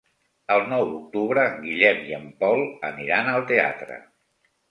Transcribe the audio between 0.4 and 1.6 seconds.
El nou d'octubre en